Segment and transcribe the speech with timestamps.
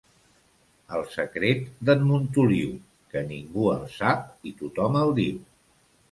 [0.99, 2.71] El secret d'en Montoliu,
[3.11, 5.37] que ningú el sap i tothom el diu.